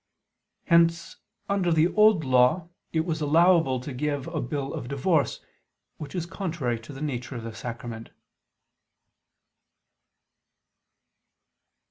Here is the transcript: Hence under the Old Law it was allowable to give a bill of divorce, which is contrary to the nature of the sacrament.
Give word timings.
Hence 0.65 1.17
under 1.47 1.71
the 1.71 1.89
Old 1.89 2.23
Law 2.23 2.69
it 2.91 3.01
was 3.01 3.21
allowable 3.21 3.79
to 3.81 3.93
give 3.93 4.25
a 4.25 4.41
bill 4.41 4.73
of 4.73 4.87
divorce, 4.87 5.41
which 5.97 6.15
is 6.15 6.25
contrary 6.25 6.79
to 6.79 6.91
the 6.91 7.03
nature 7.03 7.35
of 7.35 7.43
the 7.43 7.53
sacrament. 7.53 8.09